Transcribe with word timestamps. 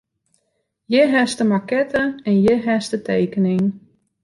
Hjir 0.93 1.11
hast 1.15 1.37
de 1.43 1.47
makette 1.51 2.01
en 2.31 2.35
hjir 2.43 2.61
hast 2.67 2.91
de 2.99 3.03
tekening. 3.11 3.63